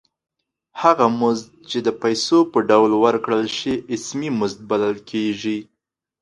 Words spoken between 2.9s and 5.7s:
ورکړل شي اسمي مزد بلل کېږي